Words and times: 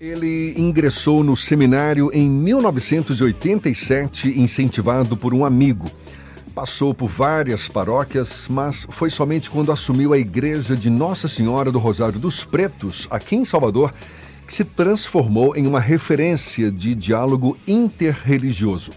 Ele 0.00 0.54
ingressou 0.56 1.22
no 1.22 1.36
seminário 1.36 2.10
em 2.14 2.26
1987, 2.26 4.40
incentivado 4.40 5.14
por 5.14 5.34
um 5.34 5.44
amigo. 5.44 5.90
Passou 6.54 6.94
por 6.94 7.06
várias 7.06 7.68
paróquias, 7.68 8.48
mas 8.48 8.86
foi 8.88 9.10
somente 9.10 9.50
quando 9.50 9.70
assumiu 9.70 10.14
a 10.14 10.18
igreja 10.18 10.74
de 10.74 10.88
Nossa 10.88 11.28
Senhora 11.28 11.70
do 11.70 11.78
Rosário 11.78 12.18
dos 12.18 12.46
Pretos, 12.46 13.06
aqui 13.10 13.36
em 13.36 13.44
Salvador, 13.44 13.92
que 14.46 14.54
se 14.54 14.64
transformou 14.64 15.54
em 15.54 15.66
uma 15.66 15.80
referência 15.80 16.70
de 16.70 16.94
diálogo 16.94 17.58
interreligioso. 17.68 18.92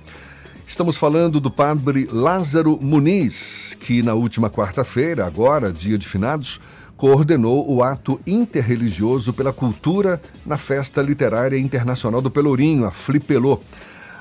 Estamos 0.65 0.95
falando 0.95 1.41
do 1.41 1.51
padre 1.51 2.07
Lázaro 2.09 2.79
Muniz, 2.81 3.75
que 3.77 4.01
na 4.01 4.13
última 4.13 4.49
quarta-feira, 4.49 5.25
agora, 5.25 5.69
dia 5.69 5.97
de 5.97 6.07
finados, 6.07 6.61
coordenou 7.03 7.69
o 7.69 7.83
ato 7.83 8.17
interreligioso 8.25 9.33
pela 9.33 9.51
cultura 9.51 10.21
na 10.45 10.55
Festa 10.55 11.01
Literária 11.01 11.59
Internacional 11.59 12.21
do 12.21 12.31
Pelourinho, 12.31 12.85
a 12.85 12.91
Flipelô. 12.91 13.59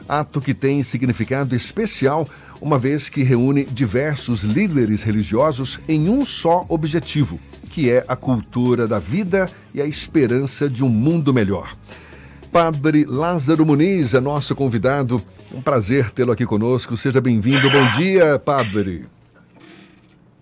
Ato 0.09 0.41
que 0.41 0.53
tem 0.53 0.83
significado 0.83 1.55
especial, 1.55 2.27
uma 2.61 2.81
vez 2.81 3.09
que 3.09 3.23
reúne 3.23 3.65
diversos 3.65 4.43
líderes 4.43 5.05
religiosos 5.05 5.79
em 5.89 6.09
um 6.09 6.25
só 6.25 6.67
objetivo, 6.69 7.39
que 7.71 7.89
é 7.89 8.05
a 8.09 8.17
cultura 8.17 8.89
da 8.89 8.99
vida 8.99 9.49
e 9.73 9.81
a 9.81 9.87
esperança 9.87 10.69
de 10.69 10.83
um 10.83 10.89
mundo 10.89 11.33
melhor. 11.33 11.73
Padre 12.51 13.05
Lázaro 13.05 13.65
Muniz 13.65 14.13
é 14.13 14.19
nosso 14.19 14.57
convidado. 14.57 15.23
Um 15.55 15.63
prazer 15.63 16.11
tê-lo 16.11 16.33
aqui 16.33 16.45
conosco. 16.45 16.97
Seja 16.97 17.21
bem-vindo. 17.21 17.71
Bom 17.71 17.89
dia, 17.91 18.41
Padre. 18.41 19.07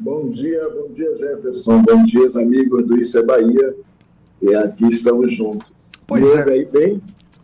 Bom 0.01 0.31
dia, 0.31 0.67
bom 0.71 0.91
dia, 0.95 1.15
Jefferson. 1.15 1.83
Bom 1.83 2.03
dia, 2.05 2.27
amigos 2.37 2.87
do 2.87 2.99
Isso 2.99 3.19
é 3.19 3.23
Bahia. 3.23 3.77
E 4.41 4.55
aqui 4.55 4.87
estamos 4.89 5.35
juntos. 5.35 5.93
Pois 6.07 6.23
Me 6.23 6.39
é. 6.39 6.53
aí 6.55 6.65
bem? 6.65 7.03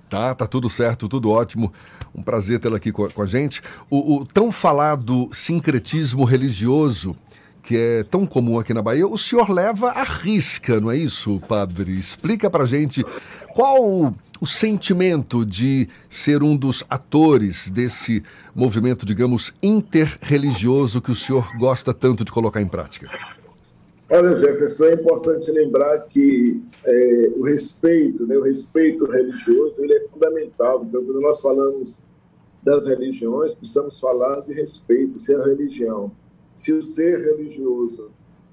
Tá, 0.08 0.34
tá 0.34 0.46
tudo 0.46 0.70
certo, 0.70 1.06
tudo 1.06 1.28
ótimo. 1.28 1.70
Um 2.14 2.22
prazer 2.22 2.58
tê-lo 2.58 2.74
aqui 2.74 2.90
com, 2.90 3.06
com, 3.10 3.20
a 3.20 3.26
gente. 3.26 3.60
O, 3.90 4.16
o 4.16 4.24
tão 4.24 4.50
falado 4.50 5.28
sincretismo 5.32 6.24
religioso 6.24 7.14
que 7.62 7.76
é 7.76 8.04
tão 8.04 8.24
comum 8.24 8.58
aqui 8.58 8.72
na 8.72 8.80
Bahia, 8.80 9.06
o 9.06 9.18
senhor 9.18 9.50
leva 9.50 9.88
a 9.90 10.04
risca, 10.04 10.80
não 10.80 10.90
é 10.90 10.96
isso, 10.96 11.42
padre? 11.48 11.98
Explica 11.98 12.48
pra 12.48 12.64
gente 12.64 13.04
qual 13.52 14.14
o 14.40 14.46
sentimento 14.46 15.44
de 15.44 15.88
ser 16.08 16.42
um 16.42 16.56
dos 16.56 16.84
atores 16.88 17.70
desse 17.70 18.22
movimento, 18.54 19.06
digamos, 19.06 19.52
interreligioso 19.62 21.00
que 21.00 21.10
o 21.10 21.14
senhor 21.14 21.56
gosta 21.58 21.92
tanto 21.92 22.24
de 22.24 22.32
colocar 22.32 22.60
em 22.60 22.68
prática? 22.68 23.08
Olha, 24.08 24.36
Jefferson, 24.36 24.84
é 24.84 24.94
importante 24.94 25.50
lembrar 25.50 25.98
que 26.06 26.64
é, 26.84 27.32
o 27.36 27.42
respeito, 27.42 28.24
né, 28.24 28.36
o 28.36 28.42
respeito 28.42 29.04
religioso, 29.04 29.82
ele 29.82 29.94
é 29.94 30.06
fundamental. 30.06 30.84
Então, 30.84 31.04
quando 31.04 31.20
nós 31.20 31.40
falamos 31.40 32.04
das 32.62 32.86
religiões, 32.86 33.52
precisamos 33.52 33.98
falar 33.98 34.40
de 34.42 34.52
respeito, 34.52 35.18
se 35.18 35.34
a 35.34 35.44
religião, 35.44 36.12
se 36.54 36.72
o 36.72 36.80
ser 36.80 37.20
religioso 37.20 38.10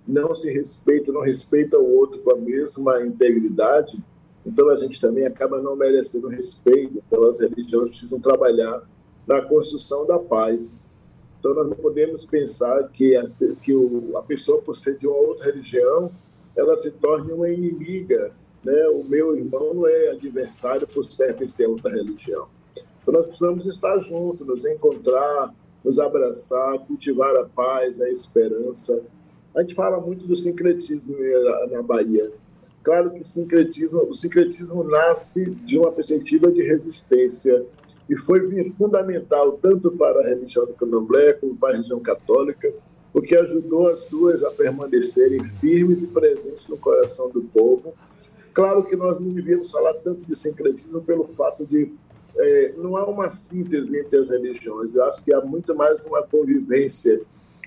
não 0.08 0.34
se 0.36 0.52
respeita, 0.52 1.12
não 1.12 1.22
respeita 1.22 1.78
o 1.78 1.98
outro 1.98 2.20
com 2.20 2.32
a 2.32 2.38
mesma 2.38 3.02
integridade, 3.02 4.04
então 4.46 4.70
a 4.70 4.76
gente 4.76 5.00
também 5.00 5.26
acaba 5.26 5.62
não 5.62 5.76
merecendo 5.76 6.28
respeito. 6.28 7.02
Então 7.08 7.26
as 7.26 7.40
religiões 7.40 7.92
precisam 7.92 8.20
trabalhar 8.20 8.84
na 9.26 9.42
construção 9.42 10.06
da 10.06 10.20
paz. 10.20 10.92
Então 11.40 11.54
nós 11.54 11.70
não 11.70 11.76
podemos 11.76 12.26
pensar 12.26 12.88
que 12.90 13.16
a, 13.16 13.26
que 13.62 13.74
o, 13.74 14.18
a 14.18 14.22
pessoa 14.22 14.62
por 14.62 14.76
ser 14.76 14.98
de 14.98 15.08
uma 15.08 15.18
outra 15.18 15.46
religião 15.46 16.12
ela 16.56 16.76
se 16.76 16.92
torne 16.92 17.32
uma 17.32 17.50
inimiga. 17.50 18.32
Né? 18.64 18.88
O 18.90 19.04
meu 19.04 19.36
irmão 19.36 19.74
não 19.74 19.88
é 19.88 20.12
adversário 20.12 20.88
por 20.88 21.04
pertencer 21.18 21.66
a 21.66 21.70
outra 21.70 21.92
religião. 21.92 22.48
Então 23.02 23.14
nós 23.14 23.26
precisamos 23.26 23.66
estar 23.66 23.98
juntos, 24.00 24.46
nos 24.46 24.66
encontrar, 24.66 25.54
nos 25.84 26.00
abraçar, 26.00 26.80
cultivar 26.86 27.36
a 27.36 27.46
paz, 27.46 28.00
a 28.00 28.10
esperança. 28.10 29.04
A 29.56 29.62
gente 29.62 29.76
fala 29.76 30.00
muito 30.00 30.26
do 30.26 30.36
sincretismo 30.36 31.16
na 31.72 31.82
Bahia. 31.82 32.32
Claro 32.84 33.12
que 33.12 33.24
sincretismo, 33.24 34.02
o 34.02 34.14
sincretismo 34.14 34.84
nasce 34.84 35.50
de 35.50 35.78
uma 35.80 35.92
perspectiva 35.92 36.52
de 36.52 36.62
resistência 36.62 37.66
e 38.10 38.16
foi 38.18 38.72
fundamental 38.72 39.54
tanto 39.54 39.90
para 39.92 40.20
a 40.20 40.28
religião 40.28 40.66
do 40.66 40.74
candomblé 40.74 41.34
como 41.34 41.56
para 41.56 41.70
a 41.70 41.72
religião 41.74 42.02
católica, 42.02 42.72
porque 43.14 43.38
ajudou 43.38 43.90
as 43.90 44.04
duas 44.06 44.44
a 44.44 44.52
permanecerem 44.52 45.48
firmes 45.48 46.04
e 46.04 46.08
presentes 46.08 46.68
no 46.68 46.78
coração 46.78 47.30
do 47.30 47.42
povo. 47.44 47.94
Claro 48.54 48.84
que 48.84 48.98
nós 48.98 49.18
não 49.18 49.30
devíamos 49.30 49.72
falar 49.72 49.94
tanto 49.96 50.26
de 50.26 50.36
sincretismo 50.36 51.02
pelo 51.02 51.26
fato 51.30 51.66
de 51.66 51.94
é, 52.36 52.74
não 52.78 52.98
há 52.98 53.08
uma 53.08 53.30
síntese 53.30 53.98
entre 53.98 54.18
as 54.18 54.30
religiões. 54.30 54.94
Eu 54.94 55.06
acho 55.06 55.24
que 55.24 55.34
há 55.34 55.40
muito 55.42 55.74
mais 55.74 56.04
uma 56.04 56.24
convivência 56.24 57.22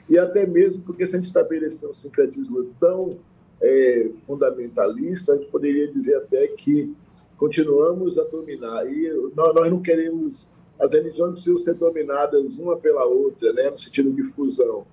e 0.09 0.19
até 0.19 0.47
mesmo 0.47 0.83
porque 0.83 1.07
se 1.07 1.17
a 1.17 1.19
gente 1.19 1.29
estabelecer 1.29 1.89
um 1.89 1.95
sincretismo 1.95 2.67
tão 2.79 3.17
é, 3.61 4.11
fundamentalista, 4.23 5.33
a 5.33 5.37
gente 5.37 5.51
poderia 5.51 5.91
dizer 5.93 6.17
até 6.17 6.47
que 6.49 6.95
continuamos 7.37 8.19
a 8.19 8.25
dominar. 8.25 8.87
E 8.87 9.11
nós, 9.35 9.55
nós 9.55 9.71
não 9.71 9.81
queremos. 9.81 10.53
As 10.79 10.93
religiões 10.93 11.33
precisam 11.33 11.59
ser 11.59 11.75
dominadas 11.75 12.59
uma 12.59 12.77
pela 12.77 13.05
outra, 13.05 13.53
né, 13.53 13.71
no 13.71 13.79
sentido 13.79 14.13
de 14.13 14.23
fusão. 14.23 14.87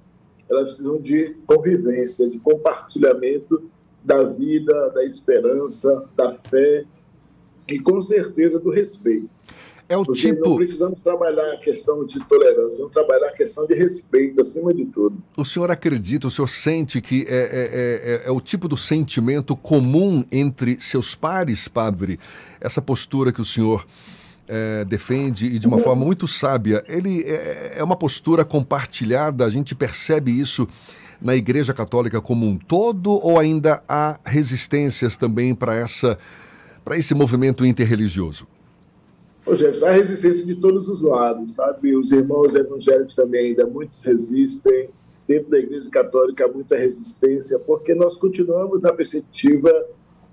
Elas 0.50 0.66
precisam 0.66 1.00
de 1.00 1.36
convivência, 1.46 2.30
de 2.30 2.40
compartilhamento 2.40 3.70
da 4.04 4.24
vida, 4.24 4.90
da 4.90 5.04
esperança, 5.04 6.06
da 6.16 6.34
fé 6.34 6.86
e, 7.68 7.80
com 7.80 8.02
certeza, 8.02 8.60
do 8.60 8.70
respeito. 8.70 9.30
É 9.88 9.98
o 9.98 10.06
Porque 10.06 10.22
tipo. 10.22 10.50
Não 10.50 10.56
precisamos 10.56 11.02
trabalhar 11.02 11.54
a 11.54 11.58
questão 11.58 12.06
de 12.06 12.20
tolerância, 12.28 12.78
vamos 12.78 12.92
trabalhar 12.92 13.28
a 13.28 13.34
questão 13.34 13.68
de 13.68 13.76
respeito, 13.76 14.42
acima 14.42 14.74
de 14.74 14.86
tudo. 14.86 15.18
O 15.38 15.46
senhor 15.46 15.70
acredita, 15.70 16.28
o 16.28 16.32
senhor 16.32 16.48
sente 16.48 17.02
que 17.02 17.26
é, 17.28 17.36
é, 17.36 18.22
é, 18.26 18.28
é 18.28 18.32
o 18.32 18.40
tipo 18.40 18.68
do 18.68 18.78
sentimento 18.78 19.56
comum 19.56 20.24
entre 20.32 20.80
seus 20.80 21.16
pares, 21.16 21.68
padre? 21.68 22.20
Essa 22.60 22.82
postura 22.82 23.32
que 23.32 23.42
o 23.42 23.46
senhor. 23.46 23.86
É, 24.46 24.84
defende 24.84 25.46
e 25.46 25.58
de 25.58 25.66
uma 25.70 25.80
forma 25.80 26.04
muito 26.04 26.28
sábia. 26.28 26.84
Ele 26.86 27.24
é, 27.24 27.76
é 27.78 27.84
uma 27.84 27.96
postura 27.96 28.44
compartilhada, 28.44 29.46
a 29.46 29.50
gente 29.50 29.74
percebe 29.74 30.38
isso 30.38 30.68
na 31.22 31.34
Igreja 31.34 31.74
Católica 31.74 32.20
como 32.20 32.46
um 32.46 32.58
todo 32.58 33.10
ou 33.10 33.40
ainda 33.40 33.82
há 33.88 34.20
resistências 34.26 35.16
também 35.16 35.56
para 35.56 35.74
essa 35.74 36.20
para 36.84 36.98
esse 36.98 37.16
movimento 37.16 37.66
interreligioso? 37.66 38.46
Ô, 39.46 39.56
Jefferson, 39.56 39.88
há 39.88 39.92
resistência 39.92 40.46
de 40.46 40.56
todos 40.56 40.88
os 40.88 41.02
lados, 41.02 41.56
sabe? 41.56 41.96
Os 41.98 42.14
irmãos 42.14 42.56
evangélicos 42.56 43.14
também 43.14 43.48
ainda 43.48 43.68
muitos 43.68 44.02
resistem. 44.04 44.90
Dentro 45.28 45.50
da 45.50 45.60
Igreja 45.60 45.90
Católica 45.90 46.46
há 46.46 46.48
muita 46.48 46.78
resistência, 46.78 47.60
porque 47.60 47.94
nós 47.94 48.16
continuamos 48.16 48.82
na 48.82 48.94
perspectiva 48.94 49.70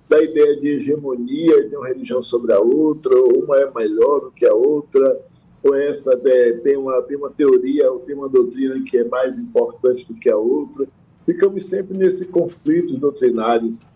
da 0.09 0.21
ideia 0.23 0.59
de 0.59 0.69
hegemonia 0.69 1.69
de 1.69 1.77
uma 1.77 1.89
religião 1.89 2.23
sobre 2.23 2.53
a 2.53 2.61
outra, 2.61 3.17
uma 3.21 3.57
é 3.57 3.71
melhor 3.73 4.21
do 4.21 4.31
que 4.33 4.45
a 4.45 4.55
outra, 4.55 5.21
ou 5.63 5.75
essa 5.75 6.21
é, 6.25 6.53
tem, 6.55 6.77
uma, 6.77 7.03
tem 7.03 7.17
uma 7.17 7.31
teoria 7.31 7.91
ou 7.93 8.01
tem 8.01 8.17
uma 8.17 8.29
doutrina 8.29 8.81
que 8.83 8.99
é 8.99 9.05
mais 9.05 9.39
importante 9.39 10.07
do 10.07 10.15
que 10.15 10.31
a 10.31 10.37
outra. 10.37 10.89
Ficamos 11.25 11.67
sempre 11.67 11.97
nesse 11.97 12.27
conflito 12.27 12.97
doutrinários. 12.97 13.87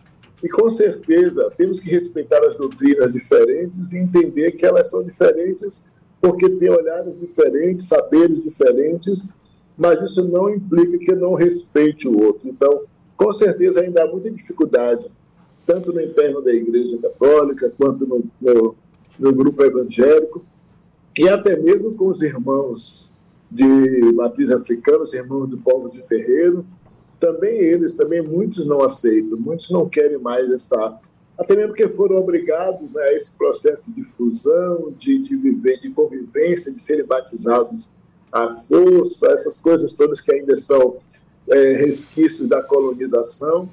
E 0.44 0.48
com 0.50 0.70
certeza 0.70 1.50
temos 1.56 1.80
que 1.80 1.90
respeitar 1.90 2.38
as 2.46 2.54
doutrinas 2.54 3.10
diferentes 3.10 3.94
e 3.94 3.98
entender 3.98 4.52
que 4.52 4.66
elas 4.66 4.90
são 4.90 5.02
diferentes 5.02 5.82
porque 6.20 6.50
têm 6.50 6.68
olhares 6.68 7.18
diferentes, 7.18 7.88
saberes 7.88 8.42
diferentes, 8.44 9.26
mas 9.74 10.02
isso 10.02 10.22
não 10.28 10.50
implica 10.50 10.98
que 10.98 11.14
não 11.14 11.32
respeite 11.32 12.06
o 12.06 12.22
outro. 12.22 12.46
Então, 12.46 12.82
com 13.16 13.32
certeza 13.32 13.80
ainda 13.80 14.04
há 14.04 14.06
muita 14.06 14.30
dificuldade, 14.30 15.06
tanto 15.64 15.94
no 15.94 16.00
interno 16.00 16.42
da 16.42 16.52
Igreja 16.52 16.98
Católica, 16.98 17.72
quanto 17.78 18.06
no, 18.06 18.22
no, 18.38 18.76
no 19.18 19.32
grupo 19.32 19.64
evangélico, 19.64 20.44
e 21.16 21.26
até 21.26 21.56
mesmo 21.56 21.94
com 21.94 22.08
os 22.08 22.20
irmãos 22.20 23.10
de 23.50 24.12
matriz 24.12 24.50
africana, 24.50 25.04
os 25.04 25.14
irmãos 25.14 25.48
do 25.48 25.56
povo 25.56 25.90
de 25.90 26.02
terreiro, 26.02 26.66
também 27.20 27.56
eles, 27.56 27.94
também 27.94 28.22
muitos 28.22 28.66
não 28.66 28.82
aceitam, 28.82 29.38
muitos 29.38 29.70
não 29.70 29.88
querem 29.88 30.18
mais 30.18 30.50
essa. 30.50 30.98
Até 31.36 31.56
mesmo 31.56 31.70
porque 31.70 31.88
foram 31.88 32.16
obrigados 32.16 32.92
né, 32.92 33.02
a 33.02 33.12
esse 33.14 33.32
processo 33.32 33.92
de 33.92 34.04
fusão, 34.04 34.92
de, 34.96 35.18
de 35.18 35.36
viver, 35.36 35.80
de 35.80 35.90
convivência, 35.90 36.72
de 36.72 36.80
serem 36.80 37.04
batizados 37.04 37.90
à 38.30 38.52
força, 38.52 39.28
essas 39.28 39.58
coisas 39.58 39.92
todas 39.92 40.20
que 40.20 40.32
ainda 40.32 40.56
são 40.56 40.98
é, 41.48 41.72
resquícios 41.72 42.48
da 42.48 42.62
colonização. 42.62 43.68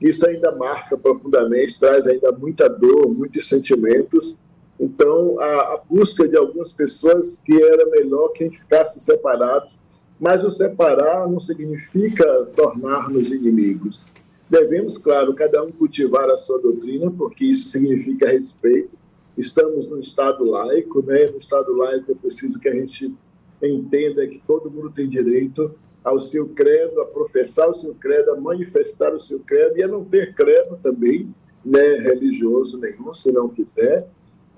Isso 0.00 0.26
ainda 0.26 0.52
marca 0.52 0.96
profundamente, 0.96 1.78
traz 1.78 2.06
ainda 2.06 2.32
muita 2.32 2.68
dor, 2.68 3.12
muitos 3.12 3.48
sentimentos. 3.48 4.38
Então, 4.78 5.38
a, 5.40 5.74
a 5.74 5.80
busca 5.88 6.26
de 6.26 6.36
algumas 6.36 6.72
pessoas 6.72 7.42
que 7.44 7.60
era 7.62 7.84
melhor 7.90 8.28
que 8.28 8.44
a 8.44 8.46
gente 8.46 8.60
ficasse 8.60 9.00
separados 9.00 9.78
mas 10.20 10.44
o 10.44 10.50
separar 10.50 11.26
não 11.26 11.40
significa 11.40 12.44
tornar-nos 12.54 13.30
inimigos. 13.30 14.12
Devemos, 14.50 14.98
claro, 14.98 15.34
cada 15.34 15.64
um 15.64 15.72
cultivar 15.72 16.28
a 16.28 16.36
sua 16.36 16.60
doutrina, 16.60 17.10
porque 17.10 17.46
isso 17.46 17.70
significa 17.70 18.28
respeito, 18.28 18.90
estamos 19.38 19.86
no 19.86 19.98
Estado 19.98 20.44
laico, 20.44 21.02
né? 21.02 21.26
No 21.26 21.38
Estado 21.38 21.72
laico 21.74 22.12
é 22.12 22.14
preciso 22.14 22.60
que 22.60 22.68
a 22.68 22.74
gente 22.74 23.14
entenda 23.62 24.26
que 24.26 24.42
todo 24.46 24.70
mundo 24.70 24.90
tem 24.90 25.08
direito 25.08 25.74
ao 26.04 26.20
seu 26.20 26.48
credo, 26.48 27.00
a 27.00 27.06
professar 27.06 27.68
o 27.68 27.74
seu 27.74 27.94
credo, 27.94 28.32
a 28.32 28.40
manifestar 28.40 29.14
o 29.14 29.20
seu 29.20 29.40
credo 29.40 29.78
e 29.78 29.82
a 29.82 29.88
não 29.88 30.04
ter 30.04 30.34
credo 30.34 30.78
também, 30.82 31.34
né, 31.64 31.96
religioso 31.98 32.78
nenhum, 32.78 33.12
se 33.14 33.30
não 33.32 33.48
quiser, 33.48 34.08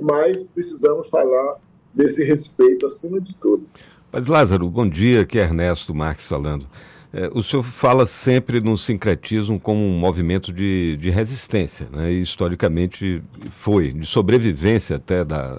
mas 0.01 0.47
precisamos 0.47 1.09
falar 1.09 1.61
desse 1.93 2.25
respeito 2.25 2.87
acima 2.87 3.21
de 3.21 3.35
tudo. 3.35 3.67
Mas, 4.13 4.27
Lázaro, 4.27 4.69
bom 4.69 4.87
dia, 4.87 5.23
aqui 5.23 5.39
é 5.39 5.43
Ernesto 5.43 5.95
Marques 5.95 6.27
falando. 6.27 6.67
É, 7.15 7.31
o 7.33 7.43
senhor 7.43 7.63
fala 7.63 8.05
sempre 8.05 8.61
no 8.61 8.77
sincretismo 8.77 9.59
como 9.59 9.81
um 9.81 9.99
movimento 9.99 10.53
de, 10.53 10.99
de 10.99 11.09
resistência, 11.09 11.89
né? 11.91 12.13
e 12.13 12.21
historicamente 12.21 13.23
foi, 13.51 13.91
de 13.91 14.05
sobrevivência 14.05 14.97
até 14.97 15.25
da, 15.25 15.59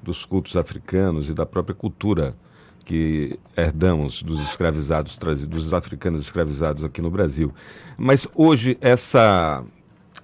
dos 0.00 0.24
cultos 0.24 0.56
africanos 0.56 1.28
e 1.28 1.34
da 1.34 1.44
própria 1.44 1.74
cultura 1.74 2.36
que 2.84 3.36
herdamos 3.56 4.22
dos 4.22 4.40
escravizados 4.42 5.18
dos 5.48 5.74
africanos 5.74 6.22
escravizados 6.22 6.84
aqui 6.84 7.02
no 7.02 7.10
Brasil. 7.10 7.52
Mas 7.96 8.28
hoje 8.32 8.76
essa 8.80 9.64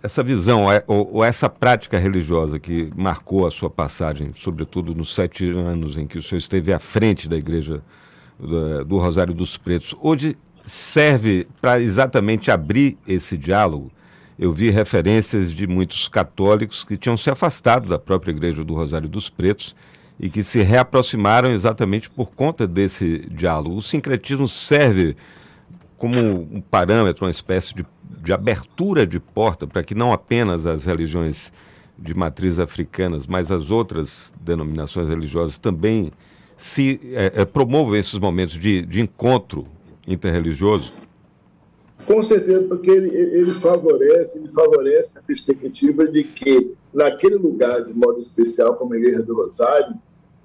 essa 0.05 0.23
visão 0.23 0.71
é, 0.71 0.85
ou, 0.87 1.15
ou, 1.15 1.25
essa 1.25 1.49
prática 1.49 1.99
religiosa 1.99 2.59
que 2.59 2.91
marcou 2.95 3.47
a 3.47 3.51
sua 3.51 3.71
passagem, 3.71 4.33
sobretudo 4.37 4.95
nos 4.95 5.15
sete 5.15 5.49
anos 5.49 5.97
em 5.97 6.07
que 6.07 6.19
o 6.19 6.23
senhor 6.23 6.37
esteve 6.37 6.75
à 6.75 6.79
frente 6.79 7.27
da 7.27 7.39
igreja 7.39 7.83
do, 8.39 8.85
do 8.85 8.99
Rosário 8.99 9.33
dos 9.33 9.57
Pretos, 9.57 9.97
hoje 10.03 10.37
serve 10.63 11.47
para 11.59 11.81
exatamente 11.81 12.51
abrir 12.51 12.99
esse 13.09 13.35
diálogo. 13.39 13.91
Eu 14.39 14.53
vi 14.53 14.69
referências 14.69 15.51
de 15.51 15.67
muitos 15.67 16.07
católicos 16.07 16.85
que 16.85 16.99
tinham 16.99 17.17
se 17.17 17.31
afastado 17.31 17.89
da 17.89 17.99
própria 17.99 18.31
igreja 18.31 18.63
do 18.63 18.75
Rosário 18.75 19.09
dos 19.09 19.31
Pretos 19.31 19.75
e 20.21 20.29
que 20.29 20.43
se 20.43 20.61
reaproximaram 20.61 21.51
exatamente 21.51 22.11
por 22.11 22.35
conta 22.35 22.67
desse 22.67 23.21
diálogo. 23.31 23.77
O 23.77 23.83
sincretismo 23.83 24.49
serve 24.49 25.17
como 25.97 26.19
um 26.19 26.61
parâmetro, 26.61 27.25
uma 27.25 27.31
espécie 27.31 27.75
de 27.75 27.87
de 28.25 28.33
abertura 28.33 29.07
de 29.07 29.21
porta 29.21 29.67
para 29.67 29.83
que 29.83 29.95
não 29.95 30.13
apenas 30.13 30.67
as 30.67 30.85
religiões 30.85 31.53
de 31.99 32.15
matriz 32.15 32.59
africanas, 32.59 33.27
mas 33.27 33.53
as 33.53 33.71
outras 33.71 34.33
denominações 34.41 35.09
religiosas 35.09 35.59
também 35.59 36.11
se 36.57 37.01
é, 37.13 37.45
promovam 37.45 37.95
esses 37.97 38.19
momentos 38.19 38.59
de, 38.59 38.83
de 38.83 39.01
encontro 39.01 39.67
interreligioso? 40.07 40.93
Com 42.07 42.23
certeza, 42.23 42.63
porque 42.65 42.91
ele, 42.91 43.15
ele 43.15 43.53
favorece, 43.55 44.39
ele 44.39 44.49
favorece 44.49 45.19
a 45.19 45.23
perspectiva 45.23 46.07
de 46.07 46.25
que 46.25 46.75
naquele 46.93 47.37
lugar 47.37 47.85
de 47.85 47.95
modo 47.95 48.21
especial, 48.21 48.75
como 48.75 48.95
a 48.95 48.99
Igreja 48.99 49.23
do 49.23 49.35
Rosário, 49.35 49.95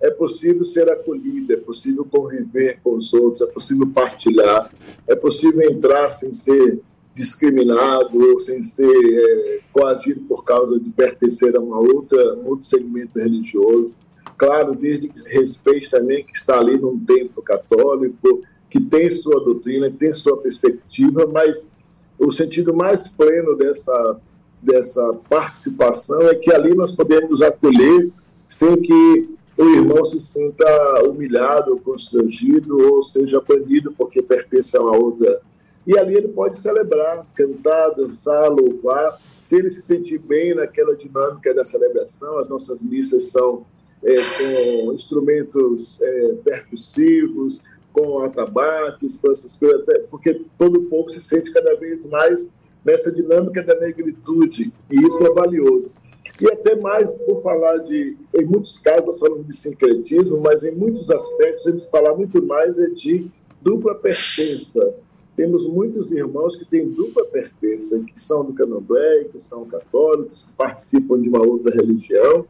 é 0.02 0.10
possível 0.10 0.64
ser 0.64 0.90
acolhido, 0.90 1.52
é 1.52 1.58
possível 1.58 2.06
conviver 2.06 2.80
com 2.82 2.96
os 2.96 3.14
outros, 3.14 3.42
é 3.42 3.52
possível 3.52 3.88
partilhar, 3.90 4.72
é 5.08 5.16
possível 5.16 5.70
entrar 5.70 6.10
sem 6.10 6.34
ser 6.34 6.80
discriminado 7.20 8.18
ou 8.18 8.40
sem 8.40 8.62
ser 8.62 8.88
é, 8.88 9.60
coagido 9.74 10.22
por 10.22 10.46
causa 10.46 10.80
de 10.80 10.90
pertencer 10.92 11.54
a 11.58 11.60
uma 11.60 11.78
outra, 11.78 12.36
um 12.36 12.48
outro 12.48 12.66
segmento 12.66 13.20
religioso. 13.20 13.98
Claro, 14.38 14.74
desde 14.74 15.10
que 15.10 15.20
se 15.20 15.30
respeite 15.38 15.92
também 15.92 16.24
que 16.24 16.32
está 16.34 16.58
ali 16.58 16.78
num 16.78 16.98
templo 16.98 17.44
católico, 17.44 18.42
que 18.70 18.80
tem 18.80 19.10
sua 19.10 19.44
doutrina, 19.44 19.92
que 19.92 19.98
tem 19.98 20.14
sua 20.14 20.38
perspectiva, 20.38 21.28
mas 21.34 21.74
o 22.18 22.32
sentido 22.32 22.74
mais 22.74 23.10
pleno 23.10 23.54
dessa, 23.58 24.22
dessa 24.62 25.14
participação 25.30 26.22
é 26.22 26.36
que 26.36 26.54
ali 26.54 26.74
nós 26.74 26.96
podemos 26.96 27.42
acolher 27.42 28.10
sem 28.48 28.82
que 28.82 29.30
o 29.58 29.66
irmão 29.66 30.06
se 30.06 30.22
sinta 30.22 31.04
humilhado, 31.04 31.82
constrangido 31.82 32.78
ou 32.94 33.04
seja 33.04 33.42
banido 33.42 33.94
porque 33.98 34.22
pertence 34.22 34.78
a 34.78 34.82
uma 34.82 34.96
outra 34.96 35.42
e 35.90 35.98
ali 35.98 36.16
ele 36.16 36.28
pode 36.28 36.56
celebrar, 36.56 37.26
cantar, 37.34 37.90
dançar, 37.96 38.48
louvar, 38.48 39.20
se 39.42 39.58
ele 39.58 39.72
se 39.72 39.82
sentir 39.82 40.20
bem 40.20 40.54
naquela 40.54 40.96
dinâmica 40.96 41.52
da 41.52 41.64
celebração. 41.64 42.38
As 42.38 42.48
nossas 42.48 42.80
missas 42.84 43.32
são 43.32 43.66
é, 44.04 44.16
com 44.38 44.94
instrumentos 44.94 46.00
é, 46.00 46.34
percussivos, 46.44 47.64
com 47.92 48.20
atabaques, 48.20 49.18
com 49.18 49.32
essas 49.32 49.58
coisas, 49.58 49.84
porque 50.12 50.46
todo 50.60 50.84
povo 50.84 51.10
se 51.10 51.20
sente 51.20 51.52
cada 51.52 51.76
vez 51.78 52.06
mais 52.06 52.52
nessa 52.86 53.12
dinâmica 53.12 53.64
da 53.64 53.74
negritude, 53.80 54.72
e 54.92 54.96
isso 55.08 55.26
é 55.26 55.34
valioso. 55.34 55.96
E 56.40 56.52
até 56.52 56.76
mais, 56.76 57.16
por 57.16 57.42
falar 57.42 57.78
de, 57.78 58.16
em 58.36 58.46
muitos 58.46 58.78
casos, 58.78 59.06
nós 59.08 59.20
falamos 59.20 59.48
de 59.48 59.56
sincretismo, 59.56 60.40
mas 60.40 60.64
em 60.64 60.72
muitos 60.72 61.10
aspectos 61.10 61.66
eles 61.66 61.86
falam 61.86 62.16
muito 62.16 62.46
mais 62.46 62.78
é 62.78 62.90
de 62.90 63.28
dupla 63.60 63.96
pertença, 63.96 64.96
temos 65.40 65.66
muitos 65.66 66.12
irmãos 66.12 66.58
que 66.58 66.66
têm 66.66 66.90
dupla 66.90 67.24
pertença, 67.24 67.98
que 68.02 68.20
são 68.20 68.44
do 68.44 68.52
candomblé, 68.52 69.24
que 69.32 69.40
são 69.40 69.66
católicos, 69.66 70.44
que 70.44 70.52
participam 70.52 71.18
de 71.22 71.30
uma 71.30 71.40
outra 71.40 71.74
religião, 71.74 72.46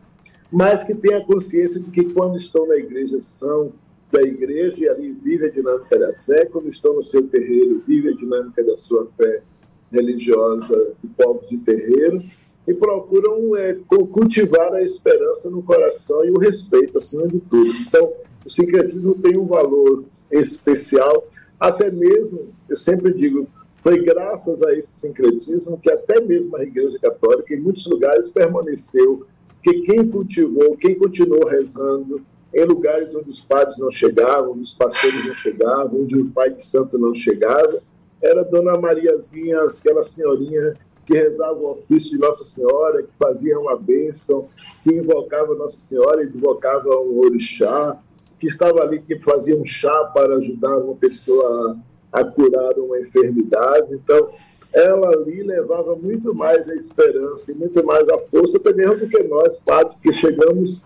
mas 0.52 0.82
que 0.82 0.96
têm 0.96 1.14
a 1.14 1.24
consciência 1.24 1.80
de 1.80 1.92
que 1.92 2.12
quando 2.12 2.36
estão 2.36 2.66
na 2.66 2.78
igreja 2.78 3.22
são 3.22 3.72
da 4.12 4.24
igreja 4.24 4.86
e 4.86 4.90
ali 4.90 5.12
vive 5.12 5.46
a 5.46 5.52
dinâmica 5.52 6.00
da 6.00 6.16
fé, 6.16 6.46
quando 6.46 6.68
estão 6.68 6.96
no 6.96 7.04
seu 7.04 7.28
terreiro 7.28 7.84
vive 7.86 8.10
a 8.10 8.16
dinâmica 8.16 8.64
da 8.64 8.76
sua 8.76 9.08
fé 9.16 9.44
religiosa 9.92 10.94
de 11.00 11.10
povos 11.10 11.48
de 11.48 11.60
terreiro 11.60 12.20
e 12.68 12.74
procuram 12.74 13.56
é, 13.56 13.78
cultivar 14.12 14.74
a 14.74 14.82
esperança 14.82 15.48
no 15.52 15.62
coração 15.62 16.26
e 16.26 16.32
o 16.32 16.40
respeito 16.40 16.98
acima 16.98 17.28
de 17.28 17.40
tudo. 17.40 17.70
Então, 17.88 18.12
o 18.44 18.50
sincretismo 18.50 19.14
tem 19.14 19.38
um 19.38 19.46
valor 19.46 20.06
especial 20.32 21.28
até 21.60 21.92
mesmo, 21.92 22.48
eu 22.70 22.78
sempre 22.78 23.14
digo, 23.14 23.48
foi 23.82 24.04
graças 24.04 24.62
a 24.62 24.74
esse 24.74 24.92
sincretismo 24.92 25.80
que 25.80 25.92
até 25.92 26.20
mesmo 26.20 26.56
a 26.56 26.64
Igreja 26.64 27.00
Católica, 27.00 27.54
em 27.54 27.60
muitos 27.60 27.86
lugares, 27.88 28.30
permaneceu, 28.30 29.26
que 29.64 29.82
quem 29.82 30.08
cultivou, 30.08 30.78
quem 30.78 30.96
continuou 30.96 31.46
rezando, 31.46 32.22
em 32.54 32.66
lugares 32.66 33.14
onde 33.16 33.30
os 33.30 33.42
padres 33.42 33.78
não 33.78 33.92
chegavam, 33.92 34.52
onde 34.52 34.62
os 34.62 34.74
pastores 34.74 35.26
não 35.26 35.34
chegavam, 35.34 36.02
onde 36.02 36.18
o 36.18 36.30
Pai 36.32 36.50
de 36.50 36.64
Santo 36.64 36.98
não 36.98 37.14
chegava, 37.14 37.80
era 38.22 38.44
Dona 38.44 38.78
Mariazinha, 38.78 39.62
aquela 39.62 40.04
senhorinha 40.04 40.74
que 41.06 41.14
rezava 41.14 41.60
o 41.60 41.72
ofício 41.72 42.12
de 42.12 42.18
Nossa 42.20 42.44
Senhora, 42.44 43.04
que 43.04 43.10
fazia 43.18 43.60
uma 43.60 43.76
bênção, 43.78 44.48
que 44.84 44.94
invocava 44.94 45.56
Nossa 45.56 45.78
Senhora, 45.78 46.24
invocava 46.24 46.90
um 47.00 47.20
orixá, 47.20 47.98
que 48.40 48.48
estava 48.48 48.82
ali, 48.82 49.02
que 49.02 49.20
fazia 49.20 49.58
um 49.58 49.66
chá 49.66 50.06
para 50.14 50.36
ajudar 50.38 50.78
uma 50.78 50.96
pessoa 50.96 51.78
a, 52.12 52.24
curar 52.24 52.78
uma 52.78 53.00
enfermidade. 53.00 53.94
Então, 53.94 54.30
ela 54.74 55.10
ali 55.10 55.44
levava 55.44 55.96
muito 55.96 56.34
mais 56.36 56.70
a 56.70 56.76
esperança 56.76 57.52
e 57.52 57.56
muito 57.56 57.84
mais 57.86 58.08
a 58.10 58.18
força, 58.18 58.58
até 58.58 58.74
mesmo 58.74 58.98
do 58.98 59.10
que 59.10 59.24
nós, 59.24 59.60
padres, 59.60 59.96
que 59.96 60.14
chegamos 60.14 60.84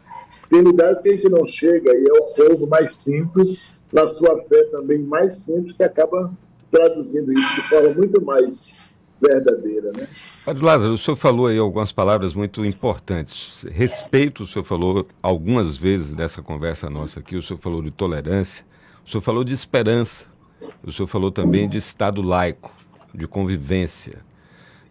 em 0.51 0.61
lugares 0.61 1.01
que 1.01 1.09
a 1.09 1.15
gente 1.15 1.29
não 1.29 1.45
chega, 1.45 1.91
e 1.95 2.05
é 2.07 2.13
o 2.13 2.25
povo 2.33 2.67
mais 2.67 2.93
simples, 2.95 3.73
na 3.91 4.07
sua 4.07 4.41
fé 4.43 4.63
também 4.65 4.99
mais 4.99 5.37
simples, 5.37 5.75
que 5.75 5.83
acaba 5.83 6.31
traduzindo 6.71 7.31
isso 7.31 7.55
de 7.55 7.61
forma 7.61 7.93
muito 7.93 8.21
mais 8.23 8.89
verdadeira. 9.21 9.91
Né? 9.95 10.07
Padre 10.45 10.65
Lázaro, 10.65 10.93
o 10.93 10.97
senhor 10.97 11.15
falou 11.15 11.47
aí 11.47 11.57
algumas 11.57 11.91
palavras 11.91 12.33
muito 12.33 12.65
importantes. 12.65 13.65
Respeito, 13.71 14.43
o 14.43 14.47
senhor 14.47 14.65
falou 14.65 15.07
algumas 15.21 15.77
vezes 15.77 16.13
nessa 16.13 16.41
conversa 16.41 16.89
nossa 16.89 17.19
aqui, 17.19 17.35
o 17.35 17.41
senhor 17.41 17.59
falou 17.59 17.81
de 17.81 17.91
tolerância, 17.91 18.65
o 19.05 19.09
senhor 19.09 19.21
falou 19.21 19.43
de 19.43 19.53
esperança, 19.53 20.25
o 20.83 20.91
senhor 20.91 21.07
falou 21.07 21.31
também 21.31 21.67
de 21.67 21.77
Estado 21.77 22.21
laico, 22.21 22.71
de 23.13 23.27
convivência. 23.27 24.19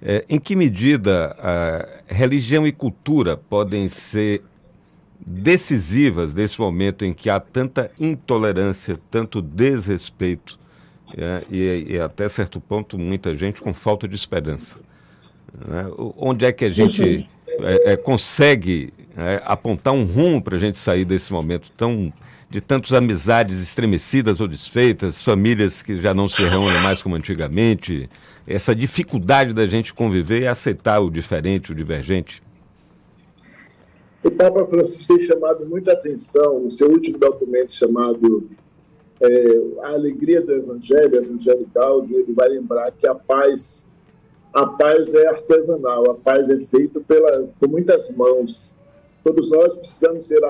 É, 0.01 0.25
em 0.29 0.39
que 0.39 0.57
medida 0.57 1.37
a 1.39 2.13
religião 2.13 2.67
e 2.67 2.73
cultura 2.73 3.37
podem 3.37 3.89
ser 3.89 4.43
decisivas 5.25 6.35
nesse 6.35 6.61
momento 6.61 7.05
em 7.05 7.15
que 7.15 7.31
há 7.31 7.39
tanta 7.39 7.91
intolerância, 7.99 8.99
tanto 9.11 9.41
desrespeito 9.41 10.59
é, 11.17 11.45
e, 11.51 11.93
e, 11.93 11.99
até 11.99 12.29
certo 12.29 12.61
ponto 12.61 12.99
muita 12.99 13.35
gente 13.35 13.61
com 13.61 13.73
falta 13.73 14.09
de 14.09 14.15
esperança. 14.15 14.77
Né? 15.67 15.85
Onde 16.17 16.45
é 16.45 16.53
que 16.53 16.65
a 16.65 16.71
gente 16.71 17.29
é, 17.61 17.93
é, 17.93 17.97
consegue 17.97 18.93
é, 19.17 19.43
apontar 19.45 19.93
um 19.93 20.05
rumo 20.05 20.43
para 20.43 20.57
a 20.57 20.59
gente 20.59 20.79
sair 20.79 21.05
desse 21.05 21.33
momento 21.33 21.71
tão 21.77 22.13
de 22.53 22.61
tantas 22.61 22.93
amizades 22.93 23.63
estremecidas 23.63 24.39
ou 24.39 24.47
desfeitas, 24.47 25.23
famílias 25.23 25.81
que 25.83 25.97
já 25.97 26.13
não 26.13 26.29
se 26.29 26.43
reúnem 26.43 26.83
mais 26.83 27.01
como 27.01 27.15
antigamente, 27.15 28.11
essa 28.47 28.75
dificuldade 28.75 29.55
da 29.55 29.67
gente 29.67 29.95
conviver 29.95 30.43
e 30.43 30.47
aceitar 30.47 31.01
o 31.01 31.11
diferente, 31.11 31.73
o 31.73 31.75
divergente? 31.75 32.43
O 34.23 34.31
Papa 34.31 34.67
Francisco 34.67 35.17
tem 35.17 35.27
chamado 35.27 35.65
muita 35.65 35.93
atenção 35.93 36.61
no 36.61 36.71
seu 36.71 36.91
último 36.91 37.17
documento 37.17 37.73
chamado 37.73 38.47
é, 39.23 39.87
a 39.87 39.93
alegria 39.95 40.43
do 40.43 40.53
Evangelho, 40.53 41.25
evangelical, 41.25 42.05
ele 42.05 42.35
vai 42.35 42.51
lembrar 42.51 42.93
que 42.93 43.07
a 43.07 43.15
paz, 43.15 43.95
a 44.53 44.67
paz 44.67 45.15
é 45.15 45.27
artesanal, 45.27 46.11
a 46.11 46.15
paz 46.15 46.51
é 46.51 46.61
feita 46.61 47.01
pela, 47.01 47.49
por 47.59 47.71
muitas 47.71 48.15
mãos. 48.15 48.75
Todos 49.25 49.51
nós 49.51 49.75
precisamos 49.75 50.27
ser 50.27 50.41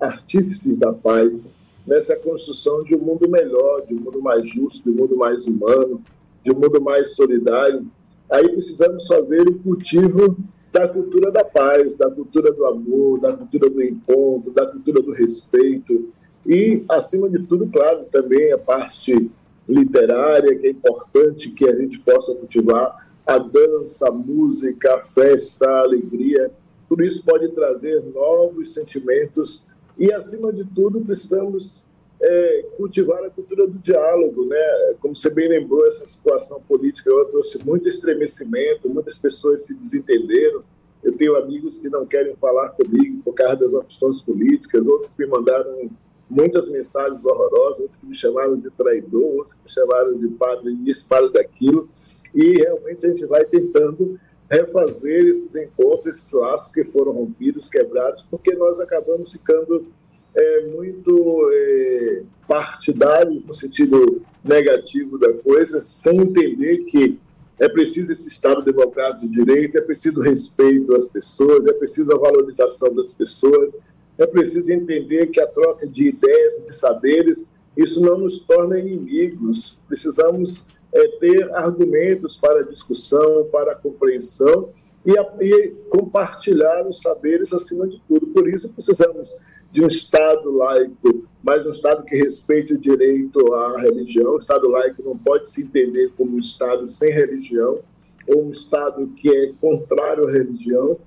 artífices 0.00 0.76
da 0.76 0.92
paz 0.92 1.52
nessa 1.86 2.16
construção 2.16 2.82
de 2.82 2.94
um 2.94 2.98
mundo 2.98 3.28
melhor, 3.28 3.86
de 3.86 3.94
um 3.94 4.00
mundo 4.00 4.20
mais 4.20 4.48
justo, 4.48 4.84
de 4.84 4.90
um 4.90 5.02
mundo 5.02 5.16
mais 5.16 5.46
humano, 5.46 6.02
de 6.44 6.50
um 6.50 6.54
mundo 6.54 6.80
mais 6.80 7.14
solidário. 7.14 7.86
Aí 8.30 8.48
precisamos 8.48 9.06
fazer 9.06 9.48
o 9.48 9.58
cultivo 9.60 10.36
da 10.72 10.88
cultura 10.88 11.30
da 11.30 11.44
paz, 11.44 11.96
da 11.96 12.10
cultura 12.10 12.52
do 12.52 12.64
amor, 12.66 13.20
da 13.20 13.32
cultura 13.36 13.68
do 13.68 13.82
encontro, 13.82 14.52
da 14.52 14.66
cultura 14.66 15.02
do 15.02 15.12
respeito 15.12 16.12
e, 16.46 16.84
acima 16.88 17.28
de 17.28 17.40
tudo, 17.44 17.68
claro, 17.68 18.04
também 18.10 18.52
a 18.52 18.58
parte 18.58 19.30
literária, 19.68 20.56
que 20.56 20.66
é 20.66 20.70
importante 20.70 21.50
que 21.50 21.68
a 21.68 21.74
gente 21.76 21.98
possa 22.00 22.34
cultivar, 22.34 23.10
a 23.26 23.38
dança, 23.38 24.08
a 24.08 24.12
música, 24.12 24.94
a 24.94 25.00
festa, 25.00 25.68
a 25.68 25.80
alegria, 25.80 26.50
tudo 26.90 27.04
isso 27.04 27.24
pode 27.24 27.48
trazer 27.52 28.02
novos 28.12 28.74
sentimentos 28.74 29.64
e, 29.96 30.12
acima 30.12 30.52
de 30.52 30.64
tudo, 30.74 31.00
precisamos 31.00 31.86
é, 32.20 32.66
cultivar 32.76 33.22
a 33.22 33.30
cultura 33.30 33.68
do 33.68 33.78
diálogo, 33.78 34.44
né? 34.46 34.94
Como 34.98 35.14
você 35.14 35.30
bem 35.30 35.48
lembrou, 35.48 35.86
essa 35.86 36.04
situação 36.04 36.60
política 36.62 37.10
trouxe 37.30 37.64
muito 37.64 37.88
estremecimento, 37.88 38.90
muitas 38.90 39.16
pessoas 39.16 39.66
se 39.66 39.74
desentenderam. 39.74 40.64
Eu 41.04 41.16
tenho 41.16 41.36
amigos 41.36 41.78
que 41.78 41.88
não 41.88 42.04
querem 42.04 42.34
falar 42.36 42.70
comigo 42.70 43.22
por 43.22 43.34
causa 43.34 43.56
das 43.56 43.72
opções 43.72 44.20
políticas, 44.20 44.88
outros 44.88 45.12
que 45.12 45.24
me 45.24 45.30
mandaram 45.30 45.88
muitas 46.28 46.68
mensagens 46.70 47.24
horrorosas, 47.24 47.80
outros 47.80 48.00
que 48.00 48.06
me 48.06 48.16
chamaram 48.16 48.56
de 48.56 48.68
traidor, 48.70 49.36
outros 49.36 49.54
que 49.54 49.62
me 49.62 49.70
chamaram 49.70 50.18
de 50.18 50.28
padre 50.30 50.74
disso, 50.74 51.06
padre 51.08 51.32
daquilo. 51.32 51.88
E 52.34 52.58
realmente 52.58 53.06
a 53.06 53.10
gente 53.10 53.26
vai 53.26 53.44
tentando 53.44 54.18
refazer 54.50 55.26
esses 55.26 55.54
encontros, 55.54 56.06
esses 56.06 56.32
laços 56.32 56.72
que 56.72 56.84
foram 56.84 57.12
rompidos, 57.12 57.68
quebrados, 57.68 58.26
porque 58.28 58.54
nós 58.54 58.80
acabamos 58.80 59.32
ficando 59.32 59.86
é, 60.34 60.66
muito 60.66 61.50
é, 61.52 62.22
partidários 62.48 63.44
no 63.44 63.52
sentido 63.52 64.22
negativo 64.42 65.18
da 65.18 65.32
coisa, 65.34 65.82
sem 65.84 66.20
entender 66.20 66.78
que 66.84 67.18
é 67.60 67.68
preciso 67.68 68.10
esse 68.10 68.28
Estado 68.28 68.64
democrático 68.64 69.28
de 69.28 69.44
direito, 69.44 69.76
é 69.78 69.82
preciso 69.82 70.20
respeito 70.20 70.94
às 70.94 71.06
pessoas, 71.06 71.66
é 71.66 71.72
preciso 71.72 72.12
a 72.12 72.18
valorização 72.18 72.94
das 72.94 73.12
pessoas, 73.12 73.78
é 74.18 74.26
preciso 74.26 74.72
entender 74.72 75.28
que 75.28 75.40
a 75.40 75.46
troca 75.46 75.86
de 75.86 76.08
ideias, 76.08 76.62
de 76.66 76.74
saberes, 76.74 77.48
isso 77.76 78.00
não 78.00 78.18
nos 78.18 78.40
torna 78.40 78.78
inimigos. 78.78 79.78
Precisamos 79.86 80.66
é, 80.92 81.08
ter 81.18 81.54
argumentos 81.54 82.36
para 82.36 82.64
discussão, 82.64 83.44
para 83.52 83.74
compreensão 83.74 84.70
e, 85.04 85.12
e 85.44 85.70
compartilhar 85.88 86.86
os 86.86 87.00
saberes 87.00 87.52
acima 87.52 87.86
de 87.88 88.00
tudo. 88.08 88.26
Por 88.28 88.48
isso 88.48 88.68
precisamos 88.70 89.34
de 89.72 89.82
um 89.82 89.86
Estado 89.86 90.50
laico, 90.50 91.24
mas 91.42 91.64
um 91.64 91.72
Estado 91.72 92.04
que 92.04 92.16
respeite 92.16 92.74
o 92.74 92.78
direito 92.78 93.54
à 93.54 93.80
religião. 93.80 94.34
O 94.34 94.38
Estado 94.38 94.68
laico 94.68 95.02
não 95.02 95.16
pode 95.16 95.48
se 95.48 95.62
entender 95.62 96.12
como 96.16 96.36
um 96.36 96.40
Estado 96.40 96.86
sem 96.88 97.12
religião, 97.12 97.80
ou 98.26 98.44
um 98.44 98.50
Estado 98.50 99.06
que 99.16 99.28
é 99.28 99.52
contrário 99.60 100.26
à 100.26 100.30
religião, 100.30 100.98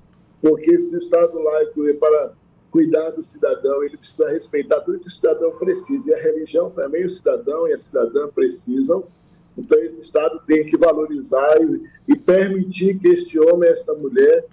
porque 0.42 0.78
se 0.78 0.96
o 0.96 1.00
Estado 1.00 1.38
laico 1.40 1.88
é 1.88 1.94
para 1.94 2.34
cuidar 2.72 3.12
do 3.12 3.22
cidadão, 3.22 3.84
ele 3.84 3.96
precisa 3.96 4.30
respeitar 4.30 4.82
tudo 4.82 5.00
que 5.00 5.08
o 5.08 5.12
cidadão 5.12 5.52
precisa, 5.52 6.10
e 6.10 6.14
a 6.16 6.18
religião 6.18 6.72
também, 6.72 7.06
o 7.06 7.10
cidadão 7.10 7.68
e 7.68 7.74
a 7.74 7.78
cidadã 7.78 8.28
precisam. 8.30 9.04
Então, 9.58 9.80
esse 9.80 10.02
Estado 10.02 10.42
tem 10.48 10.66
que 10.66 10.78
valorizar 10.78 11.62
e, 11.62 11.84
e 12.08 12.16
permitir 12.16 12.98
que 13.00 13.08
este 13.10 13.40
homem, 13.40 13.70
esta 13.70 13.94
mulher, 13.94 14.46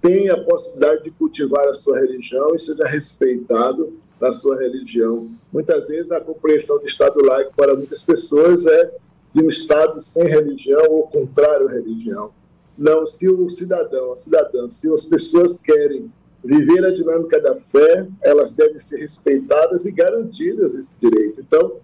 tenha 0.00 0.34
a 0.34 0.44
possibilidade 0.44 1.04
de 1.04 1.10
cultivar 1.12 1.68
a 1.68 1.74
sua 1.74 1.98
religião 1.98 2.54
e 2.54 2.58
seja 2.58 2.84
respeitado 2.84 3.92
na 4.20 4.32
sua 4.32 4.58
religião. 4.58 5.30
Muitas 5.52 5.88
vezes 5.88 6.10
a 6.12 6.20
compreensão 6.20 6.78
de 6.78 6.86
Estado 6.86 7.24
laico 7.24 7.52
para 7.56 7.74
muitas 7.74 8.02
pessoas 8.02 8.66
é 8.66 8.92
de 9.34 9.44
um 9.44 9.48
Estado 9.48 10.00
sem 10.00 10.26
religião 10.26 10.84
ou 10.90 11.06
contrário 11.06 11.68
à 11.68 11.72
religião. 11.72 12.32
Não, 12.76 13.06
se 13.06 13.28
o 13.28 13.48
cidadão, 13.50 14.12
a 14.12 14.16
cidadã, 14.16 14.68
se 14.68 14.92
as 14.92 15.04
pessoas 15.04 15.58
querem 15.58 16.10
viver 16.42 16.84
a 16.84 16.92
dinâmica 16.92 17.38
da 17.40 17.54
fé, 17.56 18.06
elas 18.22 18.54
devem 18.54 18.78
ser 18.78 19.00
respeitadas 19.00 19.84
e 19.84 19.92
garantidas 19.92 20.74
esse 20.74 20.94
direito. 20.98 21.40
Então, 21.40 21.76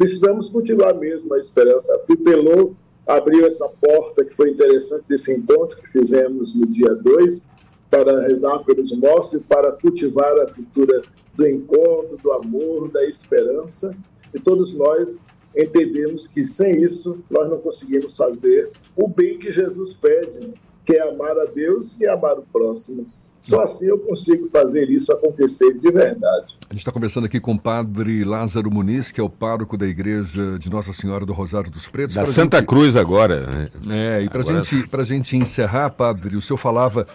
precisamos 0.00 0.48
cultivar 0.48 0.94
mesmo 0.94 1.34
a 1.34 1.38
esperança. 1.38 1.94
A 1.94 1.98
FIPELO 2.06 2.74
abriu 3.06 3.44
essa 3.44 3.68
porta 3.68 4.24
que 4.24 4.34
foi 4.34 4.48
interessante 4.48 5.06
desse 5.06 5.30
encontro 5.30 5.76
que 5.76 5.90
fizemos 5.90 6.54
no 6.54 6.66
dia 6.66 6.94
2, 6.94 7.46
para 7.90 8.22
rezar 8.22 8.60
pelos 8.60 8.96
mortos 8.96 9.34
e 9.34 9.40
para 9.40 9.72
cultivar 9.72 10.40
a 10.40 10.46
cultura 10.46 11.02
do 11.34 11.46
encontro, 11.46 12.16
do 12.16 12.32
amor, 12.32 12.90
da 12.90 13.04
esperança. 13.04 13.94
E 14.32 14.40
todos 14.40 14.72
nós 14.72 15.20
entendemos 15.54 16.26
que 16.26 16.42
sem 16.44 16.82
isso 16.82 17.22
nós 17.28 17.50
não 17.50 17.58
conseguimos 17.58 18.16
fazer 18.16 18.70
o 18.96 19.06
bem 19.06 19.38
que 19.38 19.52
Jesus 19.52 19.92
pede, 19.92 20.54
que 20.82 20.94
é 20.94 21.06
amar 21.06 21.38
a 21.38 21.44
Deus 21.44 22.00
e 22.00 22.06
amar 22.06 22.38
o 22.38 22.44
próximo. 22.50 23.06
Só 23.40 23.62
assim 23.62 23.86
eu 23.86 23.98
consigo 23.98 24.48
fazer 24.50 24.90
isso 24.90 25.12
acontecer 25.12 25.72
de 25.74 25.90
verdade. 25.90 26.58
A 26.68 26.72
gente 26.72 26.80
está 26.80 26.92
conversando 26.92 27.24
aqui 27.24 27.40
com 27.40 27.52
o 27.52 27.58
padre 27.58 28.22
Lázaro 28.24 28.70
Muniz, 28.70 29.10
que 29.10 29.20
é 29.20 29.24
o 29.24 29.30
pároco 29.30 29.76
da 29.76 29.86
igreja 29.86 30.58
de 30.58 30.70
Nossa 30.70 30.92
Senhora 30.92 31.24
do 31.24 31.32
Rosário 31.32 31.70
dos 31.70 31.88
Pretos. 31.88 32.14
Da 32.14 32.26
Santa 32.26 32.58
gente... 32.58 32.66
Cruz 32.66 32.96
agora. 32.96 33.46
Né? 33.46 34.18
É, 34.18 34.22
e 34.22 34.28
para 34.28 34.40
agora... 34.40 34.62
gente, 34.62 34.88
a 34.92 35.04
gente 35.04 35.36
encerrar, 35.36 35.90
padre, 35.90 36.36
o 36.36 36.40
senhor 36.42 36.58
falava 36.58 37.06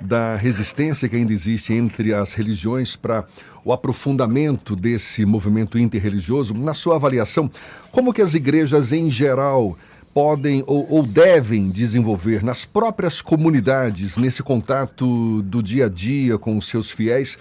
da 0.00 0.34
resistência 0.34 1.08
que 1.08 1.16
ainda 1.16 1.32
existe 1.32 1.72
entre 1.72 2.12
as 2.12 2.32
religiões 2.32 2.96
para 2.96 3.24
o 3.64 3.72
aprofundamento 3.72 4.76
desse 4.76 5.24
movimento 5.24 5.78
interreligioso. 5.78 6.54
Na 6.54 6.74
sua 6.74 6.96
avaliação, 6.96 7.50
como 7.90 8.12
que 8.12 8.22
as 8.22 8.34
igrejas 8.34 8.92
em 8.92 9.10
geral 9.10 9.76
podem 10.16 10.64
ou, 10.66 10.86
ou, 10.88 11.02
devem 11.02 11.68
desenvolver 11.68 12.42
nas 12.42 12.64
próprias 12.64 13.20
comunidades, 13.20 14.16
nesse 14.16 14.42
contato 14.42 15.42
do 15.42 15.62
dia 15.62 15.84
a 15.84 15.88
dia 15.90 16.38
com 16.38 16.56
os 16.56 16.66
seus 16.66 16.90
fiéis, 16.90 17.36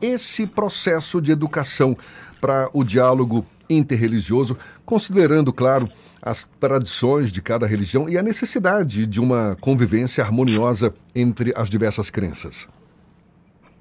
esse 0.00 0.46
processo 0.46 1.20
de 1.20 1.32
educação 1.32 1.96
para 2.40 2.70
o 2.72 2.84
diálogo 2.84 3.44
interreligioso, 3.68 4.56
considerando, 4.86 5.52
claro, 5.52 5.88
as 6.22 6.48
tradições 6.60 7.32
de 7.32 7.42
cada 7.42 7.66
religião 7.66 8.08
e 8.08 8.16
a 8.16 8.22
necessidade 8.22 9.04
de 9.04 9.20
uma 9.20 9.56
convivência 9.60 10.22
harmoniosa 10.22 10.94
entre 11.16 11.52
as 11.56 11.68
diversas 11.68 12.08
crenças. 12.08 12.68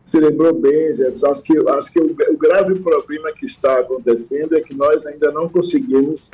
Se 0.03 0.19
lembrou 0.19 0.51
bem, 0.51 0.95
Jefferson. 0.95 1.27
Acho 1.27 1.43
que, 1.43 1.69
acho 1.69 1.93
que 1.93 1.99
o, 1.99 2.15
o 2.31 2.37
grave 2.39 2.79
problema 2.79 3.31
que 3.33 3.45
está 3.45 3.81
acontecendo 3.81 4.57
é 4.57 4.61
que 4.61 4.73
nós 4.73 5.05
ainda 5.05 5.31
não 5.31 5.47
conseguimos 5.47 6.31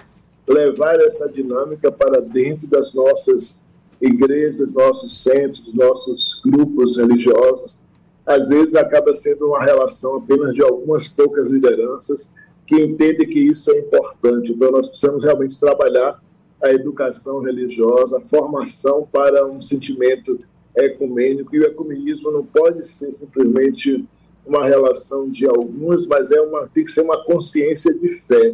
levar 0.47 0.99
essa 0.99 1.29
dinâmica 1.29 1.91
para 1.91 2.21
dentro 2.21 2.67
das 2.67 2.93
nossas 2.93 3.65
igrejas, 4.01 4.55
dos 4.55 4.73
nossos 4.73 5.23
centros, 5.23 5.59
dos 5.59 5.73
nossos 5.73 6.41
grupos 6.45 6.97
religiosos. 6.97 7.77
Às 8.25 8.49
vezes 8.49 8.75
acaba 8.75 9.13
sendo 9.13 9.47
uma 9.47 9.63
relação 9.63 10.17
apenas 10.17 10.53
de 10.53 10.61
algumas 10.61 11.07
poucas 11.07 11.49
lideranças 11.49 12.33
que 12.65 12.75
entende 12.75 13.25
que 13.25 13.39
isso 13.39 13.71
é 13.71 13.79
importante. 13.79 14.51
Então, 14.51 14.71
nós 14.71 14.87
precisamos 14.87 15.23
realmente 15.23 15.59
trabalhar 15.59 16.21
a 16.61 16.71
educação 16.71 17.41
religiosa, 17.41 18.17
a 18.17 18.21
formação 18.21 19.07
para 19.11 19.45
um 19.45 19.61
sentimento 19.61 20.39
ecumênico. 20.75 21.55
E 21.55 21.59
o 21.59 21.63
ecumenismo 21.63 22.31
não 22.31 22.45
pode 22.45 22.85
ser 22.85 23.11
simplesmente 23.11 24.05
uma 24.45 24.65
relação 24.65 25.29
de 25.29 25.45
alguns, 25.45 26.07
mas 26.07 26.31
é 26.31 26.41
uma, 26.41 26.67
tem 26.67 26.85
que 26.85 26.91
ser 26.91 27.01
uma 27.01 27.23
consciência 27.23 27.93
de 27.93 28.09
fé. 28.09 28.53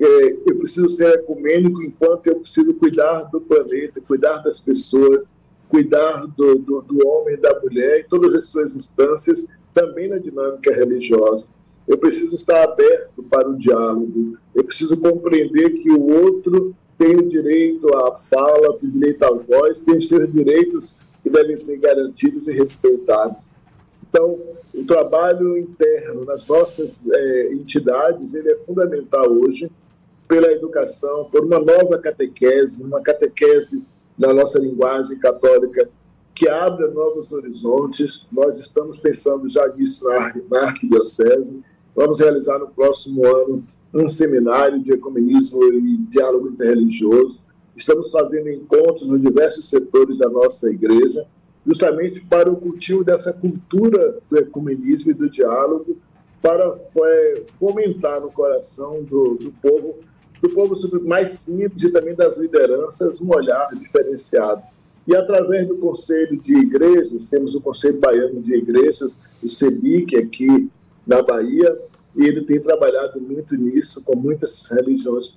É, 0.00 0.32
eu 0.46 0.56
preciso 0.56 0.88
ser 0.88 1.14
ecumênico 1.14 1.82
enquanto 1.82 2.26
eu 2.26 2.36
preciso 2.36 2.72
cuidar 2.74 3.24
do 3.24 3.40
planeta, 3.40 4.00
cuidar 4.00 4.38
das 4.38 4.58
pessoas, 4.58 5.30
cuidar 5.68 6.26
do, 6.28 6.56
do, 6.56 6.82
do 6.82 7.06
homem 7.06 7.34
e 7.34 7.36
da 7.36 7.60
mulher, 7.60 8.00
em 8.00 8.08
todas 8.08 8.34
as 8.34 8.44
suas 8.44 8.74
instâncias, 8.74 9.46
também 9.74 10.08
na 10.08 10.18
dinâmica 10.18 10.74
religiosa 10.74 11.48
eu 11.90 11.98
preciso 11.98 12.36
estar 12.36 12.62
aberto 12.62 13.20
para 13.24 13.48
o 13.48 13.56
diálogo, 13.56 14.38
eu 14.54 14.62
preciso 14.62 14.96
compreender 15.00 15.70
que 15.70 15.90
o 15.90 16.24
outro 16.24 16.72
tem 16.96 17.16
o 17.16 17.28
direito 17.28 17.92
à 17.96 18.14
fala, 18.14 18.78
tem 18.78 18.88
o 18.88 18.92
direito 18.92 19.24
à 19.24 19.30
voz, 19.32 19.80
tem 19.80 19.98
os 19.98 20.08
seus 20.08 20.32
direitos 20.32 20.98
que 21.20 21.28
devem 21.28 21.56
ser 21.56 21.78
garantidos 21.78 22.46
e 22.46 22.52
respeitados. 22.52 23.52
Então, 24.08 24.38
o 24.72 24.84
trabalho 24.84 25.58
interno 25.58 26.24
nas 26.24 26.46
nossas 26.46 27.08
é, 27.10 27.52
entidades 27.54 28.34
ele 28.34 28.52
é 28.52 28.56
fundamental 28.58 29.28
hoje 29.28 29.68
pela 30.30 30.52
educação, 30.52 31.24
por 31.24 31.44
uma 31.44 31.58
nova 31.58 31.98
catequese, 31.98 32.84
uma 32.84 33.02
catequese 33.02 33.84
na 34.16 34.32
nossa 34.32 34.60
linguagem 34.60 35.18
católica 35.18 35.90
que 36.32 36.48
abra 36.48 36.88
novos 36.92 37.32
horizontes. 37.32 38.28
Nós 38.30 38.60
estamos 38.60 39.00
pensando 39.00 39.48
já 39.48 39.66
nisso 39.74 40.04
na, 40.04 40.60
arquidiocese. 40.60 41.60
Vamos 41.96 42.20
realizar 42.20 42.60
no 42.60 42.68
próximo 42.68 43.26
ano 43.26 43.64
um 43.92 44.08
seminário 44.08 44.80
de 44.84 44.92
ecumenismo 44.92 45.64
e 45.64 45.96
diálogo 46.08 46.50
interreligioso. 46.50 47.40
Estamos 47.74 48.12
fazendo 48.12 48.50
encontros 48.50 49.08
nos 49.08 49.20
diversos 49.20 49.68
setores 49.68 50.16
da 50.16 50.30
nossa 50.30 50.70
igreja 50.70 51.26
justamente 51.66 52.20
para 52.20 52.48
o 52.48 52.56
cultivo 52.56 53.02
dessa 53.02 53.32
cultura 53.32 54.18
do 54.30 54.38
ecumenismo 54.38 55.10
e 55.10 55.14
do 55.14 55.28
diálogo, 55.28 55.98
para 56.40 56.78
é, 57.04 57.42
fomentar 57.58 58.20
no 58.20 58.30
coração 58.30 59.02
do, 59.02 59.34
do 59.34 59.52
povo, 59.60 59.98
do 60.42 60.48
povo 60.50 60.74
mais 61.06 61.30
simples 61.30 61.82
e 61.82 61.90
também 61.90 62.14
das 62.14 62.38
lideranças, 62.38 63.20
um 63.20 63.30
olhar 63.34 63.68
diferenciado. 63.74 64.62
E 65.06 65.14
através 65.14 65.66
do 65.66 65.76
Conselho 65.76 66.38
de 66.38 66.54
Igrejas, 66.54 67.26
temos 67.26 67.54
o 67.54 67.60
Conselho 67.60 67.98
Baiano 67.98 68.40
de 68.40 68.54
Igrejas, 68.54 69.20
o 69.42 69.48
CEBIC, 69.48 70.16
aqui 70.16 70.70
na 71.06 71.22
Bahia, 71.22 71.78
e 72.16 72.26
ele 72.26 72.42
tem 72.42 72.60
trabalhado 72.60 73.20
muito 73.20 73.56
nisso, 73.56 74.04
com 74.04 74.16
muitas 74.16 74.66
religiões 74.68 75.34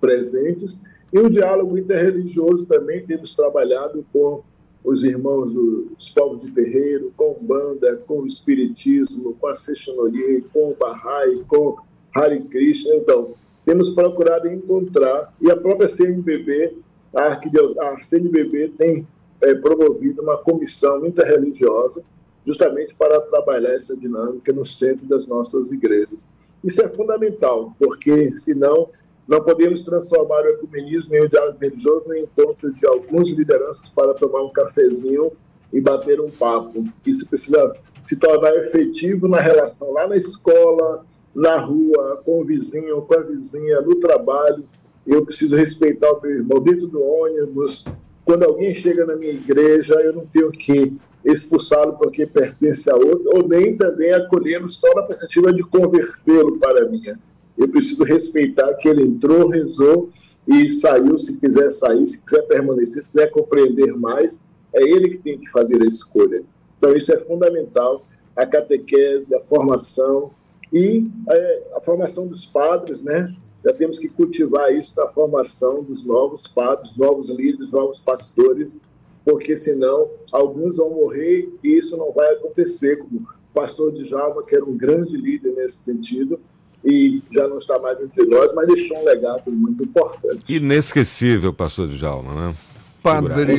presentes. 0.00 0.82
E 1.12 1.18
o 1.18 1.30
diálogo 1.30 1.78
interreligioso 1.78 2.66
também 2.66 3.04
temos 3.06 3.32
trabalhado 3.34 4.04
com 4.12 4.42
os 4.84 5.04
irmãos 5.04 5.52
dos 5.52 6.08
povos 6.10 6.44
de 6.44 6.50
terreiro, 6.50 7.12
com 7.16 7.34
banda, 7.42 7.96
com 8.06 8.20
o 8.20 8.26
espiritismo, 8.26 9.34
com 9.40 9.46
a 9.46 9.54
Seixonoria, 9.54 10.42
com 10.52 10.70
o 10.70 10.74
Bahá'í, 10.74 11.44
com 11.46 11.76
Hare 12.14 12.40
Krishna. 12.40 12.94
Então, 12.94 13.34
temos 13.68 13.90
procurado 13.90 14.48
encontrar, 14.48 15.30
e 15.38 15.50
a 15.50 15.56
própria 15.56 15.86
CNBB, 15.86 16.78
a, 17.14 17.34
a 17.34 18.02
CNBB 18.02 18.68
tem 18.78 19.06
é, 19.42 19.54
promovido 19.56 20.22
uma 20.22 20.38
comissão 20.38 21.04
interreligiosa 21.04 22.02
justamente 22.46 22.94
para 22.94 23.20
trabalhar 23.20 23.74
essa 23.74 23.94
dinâmica 23.94 24.54
no 24.54 24.64
centro 24.64 25.04
das 25.04 25.26
nossas 25.26 25.70
igrejas. 25.70 26.30
Isso 26.64 26.80
é 26.80 26.88
fundamental, 26.88 27.76
porque 27.78 28.34
senão 28.36 28.88
não 29.28 29.42
podemos 29.42 29.82
transformar 29.82 30.46
o 30.46 30.48
ecumenismo 30.48 31.14
em 31.14 31.26
um 31.26 31.28
diálogo 31.28 31.58
religioso 31.60 32.08
no 32.08 32.16
encontro 32.16 32.72
de 32.72 32.86
algumas 32.86 33.28
lideranças 33.28 33.90
para 33.90 34.14
tomar 34.14 34.44
um 34.44 34.50
cafezinho 34.50 35.30
e 35.70 35.78
bater 35.78 36.22
um 36.22 36.30
papo. 36.30 36.88
Isso 37.04 37.28
precisa 37.28 37.76
se 38.02 38.18
tornar 38.18 38.54
efetivo 38.54 39.28
na 39.28 39.38
relação 39.38 39.92
lá 39.92 40.06
na 40.06 40.16
escola, 40.16 41.04
na 41.34 41.56
rua, 41.56 42.22
com 42.24 42.40
o 42.40 42.44
vizinho, 42.44 43.02
com 43.02 43.14
a 43.14 43.20
vizinha, 43.20 43.80
no 43.80 43.96
trabalho. 43.96 44.64
Eu 45.06 45.24
preciso 45.24 45.56
respeitar 45.56 46.12
o 46.12 46.20
meu 46.20 46.30
irmão 46.32 46.60
dentro 46.60 46.86
do 46.86 47.02
ônibus. 47.02 47.84
Quando 48.24 48.44
alguém 48.44 48.74
chega 48.74 49.06
na 49.06 49.16
minha 49.16 49.32
igreja, 49.32 49.94
eu 49.94 50.12
não 50.12 50.26
tenho 50.26 50.50
que 50.50 50.96
expulsá-lo 51.24 51.94
porque 51.94 52.26
pertence 52.26 52.90
a 52.90 52.94
outro, 52.94 53.24
ou 53.34 53.48
nem 53.48 53.76
também 53.76 54.12
acolhê-lo 54.12 54.68
só 54.68 54.92
na 54.94 55.02
perspectiva 55.02 55.52
de 55.52 55.62
convertê-lo 55.62 56.58
para 56.58 56.84
a 56.84 56.88
minha 56.88 57.18
eu 57.58 57.68
preciso 57.68 58.04
respeitar 58.04 58.72
que 58.74 58.88
ele 58.88 59.02
entrou, 59.02 59.48
rezou 59.48 60.10
e 60.46 60.70
saiu, 60.70 61.18
se 61.18 61.40
quiser 61.40 61.70
sair, 61.70 62.06
se 62.06 62.24
quiser 62.24 62.42
permanecer, 62.42 63.02
se 63.02 63.10
quiser 63.10 63.30
compreender 63.32 63.94
mais, 63.96 64.40
é 64.72 64.82
ele 64.82 65.10
que 65.10 65.18
tem 65.18 65.38
que 65.38 65.50
fazer 65.50 65.82
a 65.82 65.86
escolha. 65.86 66.44
Então, 66.78 66.94
isso 66.94 67.12
é 67.12 67.18
fundamental, 67.18 68.06
a 68.36 68.46
catequese, 68.46 69.34
a 69.34 69.40
formação 69.40 70.30
e 70.72 71.06
é, 71.30 71.62
a 71.76 71.80
formação 71.80 72.28
dos 72.28 72.46
padres, 72.46 73.02
né? 73.02 73.34
Já 73.64 73.72
temos 73.72 73.98
que 73.98 74.08
cultivar 74.08 74.72
isso 74.72 74.94
na 74.96 75.08
formação 75.08 75.82
dos 75.82 76.04
novos 76.04 76.46
padres, 76.46 76.96
novos 76.96 77.28
líderes, 77.28 77.72
novos 77.72 78.00
pastores, 78.00 78.80
porque 79.24 79.56
senão 79.56 80.08
alguns 80.32 80.76
vão 80.76 80.90
morrer 80.90 81.48
e 81.62 81.76
isso 81.76 81.96
não 81.96 82.12
vai 82.12 82.32
acontecer, 82.34 82.96
como 82.96 83.20
o 83.20 83.26
pastor 83.52 83.92
de 83.92 84.04
Java, 84.04 84.42
que 84.44 84.54
era 84.54 84.64
um 84.64 84.76
grande 84.76 85.16
líder 85.16 85.52
nesse 85.54 85.78
sentido, 85.78 86.38
e 86.84 87.20
já 87.32 87.48
não 87.48 87.58
está 87.58 87.78
mais 87.78 88.00
entre 88.00 88.24
nós, 88.26 88.52
mas 88.54 88.68
deixou 88.68 88.96
um 88.98 89.04
legado 89.04 89.50
muito 89.50 89.82
importante. 89.82 90.54
Inesquecível, 90.54 91.52
pastor 91.52 91.88
Djalma, 91.88 92.32
né? 92.32 92.54
Padre, 93.02 93.54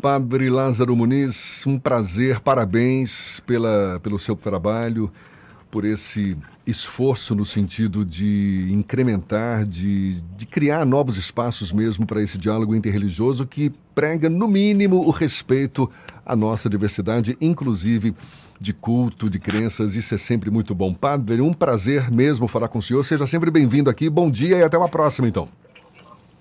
Padre 0.00 0.48
Lázaro 0.48 0.96
Muniz, 0.96 1.64
um 1.66 1.78
prazer, 1.78 2.40
parabéns 2.40 3.40
pela, 3.46 4.00
pelo 4.02 4.18
seu 4.18 4.36
trabalho, 4.36 5.10
por 5.70 5.84
esse 5.84 6.36
esforço 6.66 7.34
no 7.34 7.44
sentido 7.44 8.04
de 8.04 8.68
incrementar, 8.70 9.64
de, 9.64 10.20
de 10.36 10.46
criar 10.46 10.84
novos 10.84 11.16
espaços 11.16 11.72
mesmo 11.72 12.06
para 12.06 12.22
esse 12.22 12.36
diálogo 12.36 12.74
interreligioso 12.74 13.46
que 13.46 13.72
prega, 13.94 14.28
no 14.28 14.48
mínimo, 14.48 14.96
o 15.06 15.10
respeito 15.10 15.90
à 16.24 16.34
nossa 16.34 16.68
diversidade, 16.68 17.36
inclusive 17.40 18.14
de 18.60 18.72
culto, 18.72 19.30
de 19.30 19.38
crenças. 19.38 19.94
Isso 19.94 20.14
é 20.14 20.18
sempre 20.18 20.50
muito 20.50 20.74
bom. 20.74 20.92
Padre, 20.92 21.40
um 21.40 21.52
prazer 21.52 22.10
mesmo 22.10 22.46
falar 22.46 22.68
com 22.68 22.78
o 22.78 22.82
senhor. 22.82 23.02
Seja 23.04 23.26
sempre 23.26 23.50
bem-vindo 23.50 23.88
aqui. 23.88 24.10
Bom 24.10 24.30
dia 24.30 24.58
e 24.58 24.62
até 24.62 24.76
uma 24.76 24.88
próxima, 24.88 25.26
então. 25.26 25.48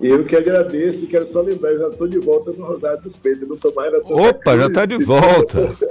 Eu 0.02 0.24
que 0.24 0.36
agradeço 0.36 1.04
e 1.04 1.08
quero 1.08 1.28
só 1.28 1.42
lembrar, 1.42 1.74
já 1.74 1.90
estou 1.90 2.08
de 2.08 2.20
volta 2.20 2.52
no 2.52 2.66
Rosário 2.66 3.02
dos 3.02 3.18
Peitos, 3.18 3.48
não 3.48 3.56
estou 3.56 3.74
mais 3.74 3.92
nessa 3.92 4.14
Opa, 4.14 4.56
já 4.56 4.68
está 4.68 4.86
de 4.86 4.98
volta. 5.04 5.76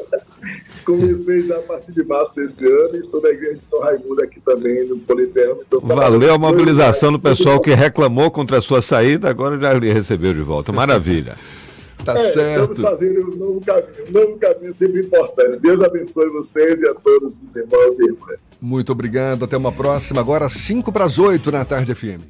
Comecei 0.88 1.46
já 1.46 1.58
a 1.58 1.60
partir 1.60 1.92
de 1.92 2.02
março 2.02 2.34
desse 2.34 2.66
ano 2.66 2.96
e 2.96 3.00
estou 3.00 3.20
na 3.20 3.28
igreja 3.28 3.56
de 3.56 3.64
São 3.64 3.80
Raimundo 3.80 4.22
aqui 4.22 4.40
também, 4.40 4.86
no 4.86 4.98
Politeama. 4.98 5.58
Então, 5.66 5.80
Valeu 5.80 6.32
a 6.32 6.38
mobilização 6.38 7.12
do 7.12 7.18
pessoal 7.18 7.60
que 7.60 7.74
reclamou 7.74 8.30
contra 8.30 8.56
a 8.58 8.62
sua 8.62 8.80
saída, 8.80 9.28
agora 9.28 9.58
já 9.58 9.72
lhe 9.74 9.92
recebeu 9.92 10.32
de 10.32 10.40
volta. 10.40 10.72
Maravilha. 10.72 11.36
Tá 12.04 12.14
é, 12.14 12.30
certo. 12.30 12.72
Estamos 12.72 12.90
fazendo 12.90 13.32
um 13.32 13.36
novo 13.36 13.60
caminho. 13.60 14.08
Um 14.08 14.12
novo 14.12 14.38
caminho 14.38 14.72
sempre 14.72 15.00
importante. 15.00 15.60
Deus 15.60 15.82
abençoe 15.82 16.30
vocês 16.30 16.80
e 16.80 16.88
a 16.88 16.94
todos 16.94 17.36
os 17.42 17.56
irmãos 17.56 17.98
e 17.98 18.04
irmãs. 18.04 18.58
Muito 18.62 18.92
obrigado. 18.92 19.44
Até 19.44 19.56
uma 19.56 19.72
próxima. 19.72 20.20
Agora, 20.20 20.48
5 20.48 20.90
para 20.92 21.04
as 21.04 21.18
8 21.18 21.50
na 21.50 21.64
tarde 21.64 21.94
FM. 21.94 22.22